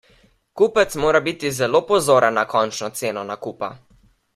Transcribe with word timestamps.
Kupec 0.61 0.95
mora 1.03 1.21
biti 1.27 1.53
zelo 1.59 1.83
pozoren 1.93 2.39
na 2.41 2.49
končno 2.57 2.93
ceno 3.03 3.29
nakupa. 3.33 3.75